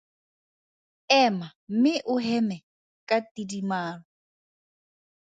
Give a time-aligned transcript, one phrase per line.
[1.21, 2.57] Ema mme o heme
[3.07, 4.03] ka tidimalo.